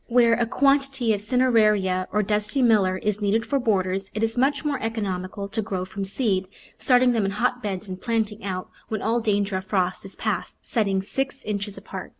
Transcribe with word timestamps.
Where 0.07 0.33
a 0.33 0.47
quantity 0.47 1.13
of 1.13 1.21
Cineraria, 1.21 2.07
or 2.11 2.23
Dusty 2.23 2.63
Miller, 2.63 2.97
is 2.97 3.21
needed 3.21 3.45
for 3.45 3.59
borders, 3.59 4.09
it 4.15 4.23
is 4.23 4.35
much 4.35 4.65
more 4.65 4.81
economical 4.81 5.47
to 5.49 5.61
grow 5.61 5.85
from 5.85 6.05
seed, 6.05 6.47
starting 6.79 7.11
them 7.11 7.23
in 7.23 7.29
hotbeds 7.33 7.87
and 7.87 8.01
plant 8.01 8.31
ing 8.31 8.43
out 8.43 8.71
when 8.87 9.03
all 9.03 9.19
danger 9.19 9.57
of 9.57 9.65
frost 9.65 10.03
is 10.03 10.15
past, 10.15 10.57
setting 10.65 11.03
six 11.03 11.43
inches 11.43 11.77
apart. 11.77 12.09